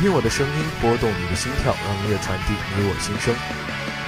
[0.00, 3.34] 听我的声音，拨动你的心跳，让音乐传递你我心声。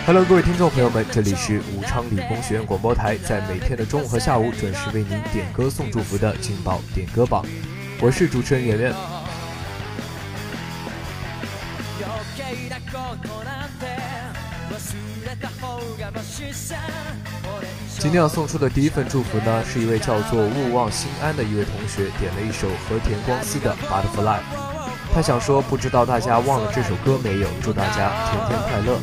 [0.07, 7.45] Hello，各位听众朋友们，这里是武昌理工学院广播台，在每天的中午和下午准时为您点歌送祝福的劲爆点歌榜，
[8.01, 8.95] 我是主持人圆圆。
[17.99, 24.39] 今天要送出的第一份祝福呢，是一位叫做勿忘心安的一位同学点了一首和田光司的《Butterfly》。
[25.15, 27.49] 他想说，不知道大家忘了这首歌没有？
[27.63, 28.99] 祝大家天天快乐。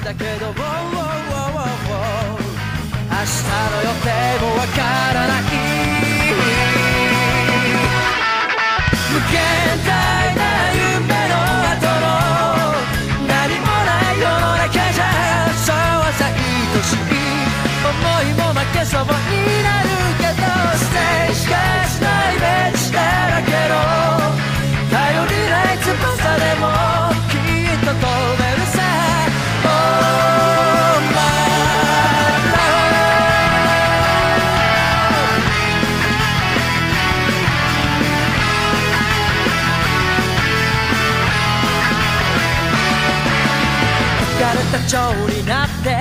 [44.40, 46.00] れた蝶になって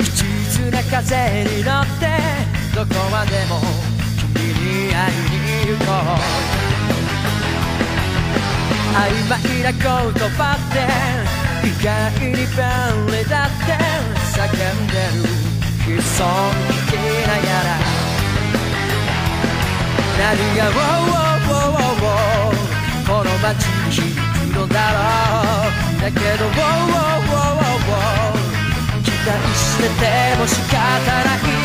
[0.00, 0.22] 一
[0.56, 2.06] 途な風に乗って
[2.74, 3.60] どこまでも
[4.34, 4.54] 君
[4.88, 6.56] に会いに行こう。
[8.96, 10.74] 曖昧な言葉って
[11.66, 11.86] 意外
[12.20, 13.76] に便利だって
[14.32, 15.96] 叫んでる。
[15.96, 16.94] 悲壮聞き
[17.26, 17.68] ながら。
[20.18, 21.25] 何が
[26.01, 30.77] 「だけど「ウォーウォーウォーウォー期待してても仕方
[31.23, 31.64] な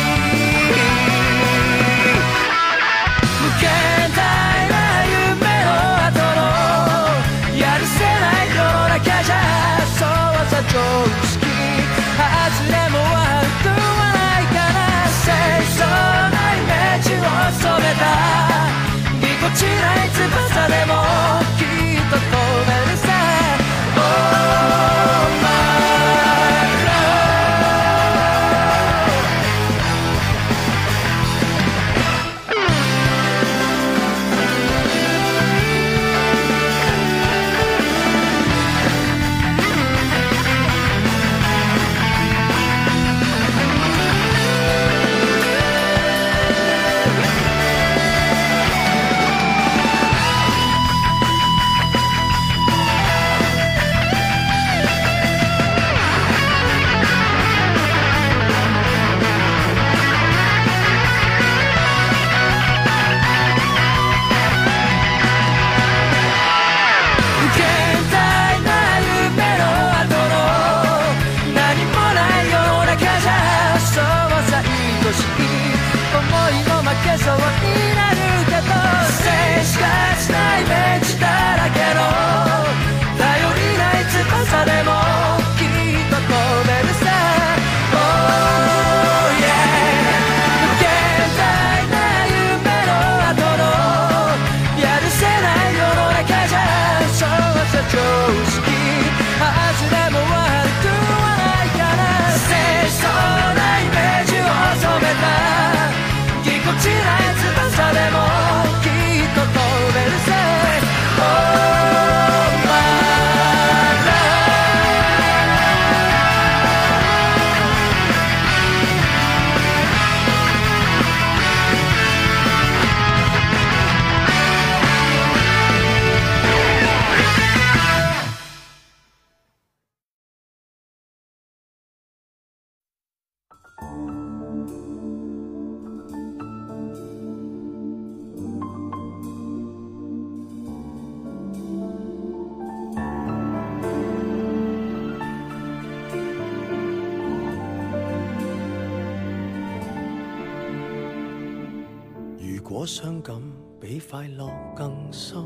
[152.86, 153.38] 伤感
[153.78, 155.38] 比快乐更深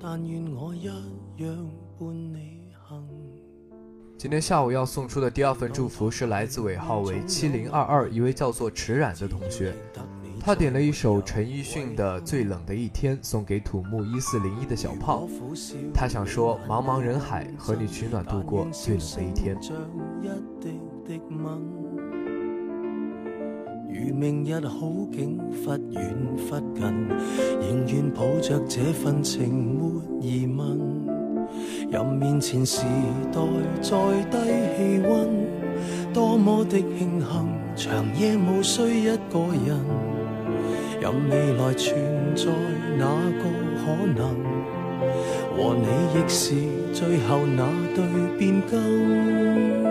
[0.00, 0.92] 但愿我一样
[1.96, 3.08] 伴你行
[4.18, 9.74] 今天下午要送出的第二份祝福是来自尾号为七零二二一位叫做迟染的同学。
[10.40, 15.28] 他点了一首陈奕迅的最冷的一天送给土木一四零一的小胖
[15.94, 19.56] 他想说茫茫人海和你取暖度过最冷的一天。
[23.94, 26.82] 如明日好景忽远忽近，
[27.60, 30.80] 仍愿抱着这份情没疑问。
[31.90, 32.82] 任面前时
[33.30, 33.40] 代
[33.82, 33.90] 再
[34.30, 34.38] 低
[34.76, 35.28] 气温，
[36.14, 37.26] 多么的庆幸，
[37.76, 39.78] 长夜无需一个人。
[40.98, 41.94] 任未来存
[42.34, 42.46] 在
[42.96, 43.04] 哪
[43.38, 43.44] 个
[43.76, 44.34] 可能，
[45.54, 45.86] 和你
[46.18, 46.54] 亦是
[46.94, 49.81] 最后那对变更。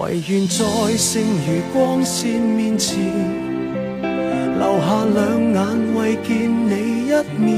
[0.00, 0.64] 唯愿在
[0.96, 2.96] 剩余光线面前，
[4.00, 7.50] 留下两眼为见你一面，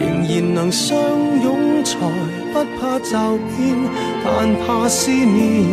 [0.00, 1.98] 仍然能相拥才
[2.54, 3.76] 不怕骤变，
[4.24, 5.64] 但怕思念。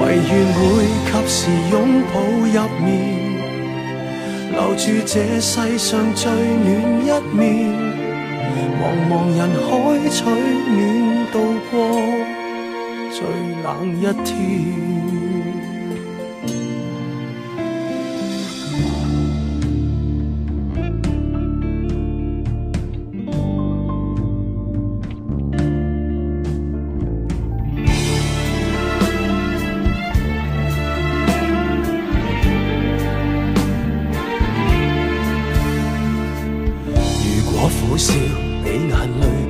[0.00, 0.62] 唯愿会
[1.10, 1.74] 及时拥
[2.12, 2.94] 抱入眠，
[4.52, 8.03] 留住这世上最暖一面。
[8.54, 9.68] 茫茫人海
[10.08, 11.34] 取暖，度
[11.70, 11.72] 过
[13.10, 13.18] 最
[13.62, 13.66] 冷
[14.00, 15.03] 一天。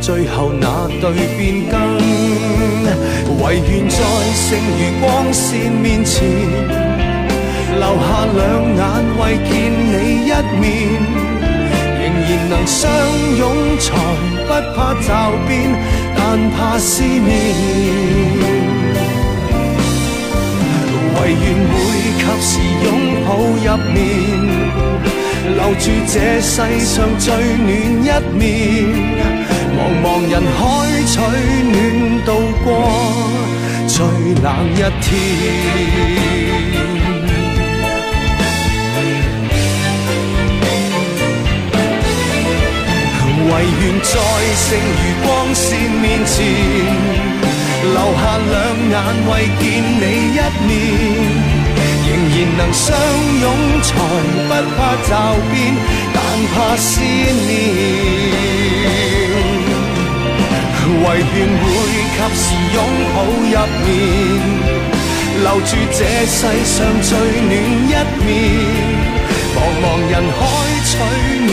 [0.00, 1.78] 最后那对变更。
[3.42, 3.96] 唯愿在
[4.34, 6.18] 剩余光线面前，
[7.78, 8.38] 留下两
[8.76, 8.80] 眼
[9.18, 9.88] 为见你
[10.26, 10.64] 一面，
[11.98, 12.80] 仍然能相
[13.38, 13.42] 拥
[13.78, 13.86] 才
[14.46, 15.08] 不怕骤
[15.46, 15.50] 变，
[16.16, 16.18] 但
[16.50, 17.20] 怕思念。
[21.14, 21.74] 唯愿会
[22.16, 22.50] 及时
[22.84, 22.86] 拥
[23.24, 23.94] 抱入眠，
[25.54, 27.68] 留住这世上最暖
[28.04, 28.06] 一
[28.36, 28.40] 面。
[29.80, 30.60] 茫茫人海
[31.06, 31.16] 取
[31.72, 31.74] 暖，
[32.26, 32.28] 度
[32.62, 32.68] 过
[33.88, 33.96] 最
[34.42, 35.08] 冷一天。
[43.42, 43.50] 唯
[43.80, 44.12] 愿在
[44.54, 46.36] 剩余光线面前，
[47.82, 48.52] 留下两
[48.90, 48.94] 眼
[49.30, 49.62] 为见
[49.98, 50.02] 你
[50.34, 50.68] 一面，
[52.06, 52.84] 仍然能相
[53.40, 53.44] 拥
[53.82, 53.88] 才
[54.46, 54.78] 不怕
[55.08, 55.10] 骤
[55.50, 55.58] 变，
[56.12, 56.16] 但
[56.52, 57.48] 怕思念。
[60.90, 61.64] 唯愿会
[62.14, 62.44] 及时
[62.74, 62.76] 拥
[63.14, 63.54] 抱入
[63.84, 63.88] 眠，
[65.42, 67.08] 留住这世上最
[67.48, 67.52] 暖
[67.86, 67.92] 一
[68.24, 68.26] 面。
[69.54, 70.38] 茫茫人海
[70.84, 70.90] 取
[71.46, 71.48] 暖，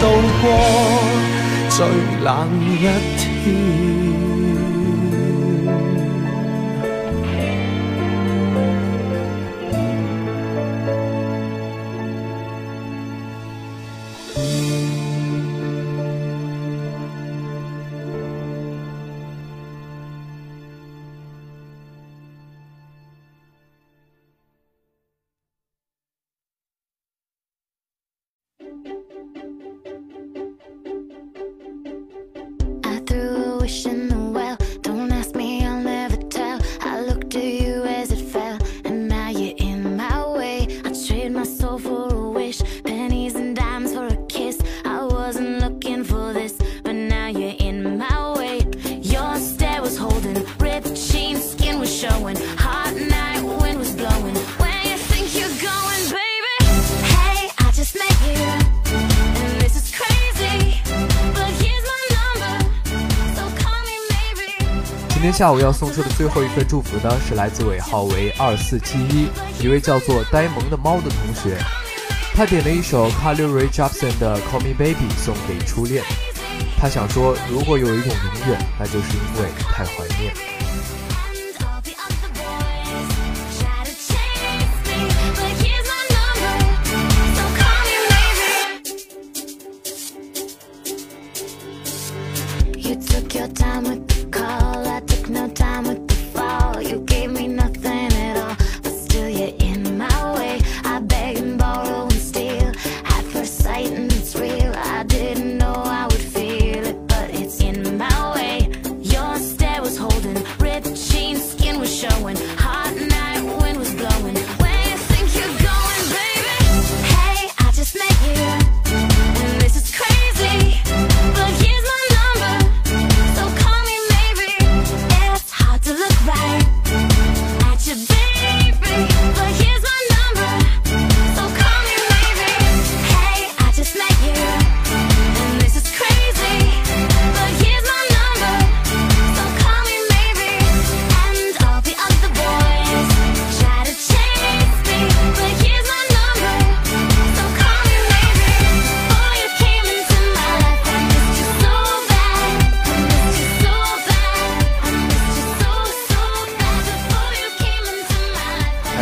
[0.00, 0.02] 度
[0.42, 0.44] 过
[1.70, 1.76] 最
[2.24, 2.26] 冷
[2.74, 2.84] 一
[3.18, 3.22] 天。
[65.18, 69.26] 今天下午要送出的最后一份祝福呢，是来自尾号为二四七一
[69.60, 71.58] 一位叫做呆萌的猫的同学，
[72.36, 76.04] 他点了一首 Carly Rae Jepsen 的 Call Me Baby 送给初恋。
[76.80, 80.32] 他想说，如果有一种永远，那就是因为太怀念。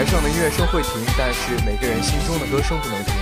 [0.06, 3.14] 上的音乐声会停，但是每个人心中的歌声不能停。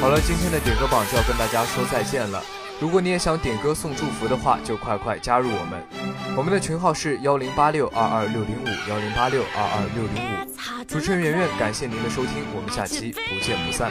[0.00, 2.42] 好了，今天的点歌榜就要跟大家说再见了。
[2.80, 5.82] 如果你也想点歌送祝福的话，就快快加入我们。
[6.36, 10.28] 我们的群号是幺零八六二二六零五幺零八六二二六零五。
[10.86, 13.90] 主持人圆圆，感谢您的收听，我们下期不见不散。